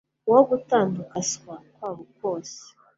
wo 0.31 0.39
gutandukansa 0.49 1.51
kwabo 1.75 2.03
kwose 2.15 2.57